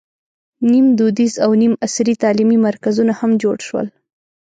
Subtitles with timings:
[0.71, 3.87] نیم دودیز او نیم عصري تعلیمي مرکزونه هم جوړ شول.